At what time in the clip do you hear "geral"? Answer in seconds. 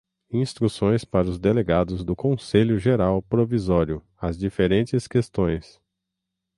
2.79-3.21